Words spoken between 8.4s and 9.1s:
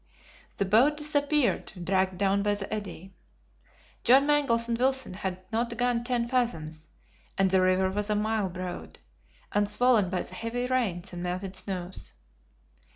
broad,